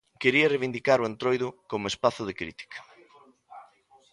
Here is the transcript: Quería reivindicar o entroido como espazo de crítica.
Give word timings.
Quería 0.21 0.51
reivindicar 0.53 0.99
o 0.99 1.07
entroido 1.11 1.47
como 1.71 1.89
espazo 1.91 2.23
de 2.25 2.37
crítica. 2.39 2.79